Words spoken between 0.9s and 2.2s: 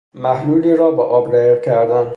با آب رقیق کردن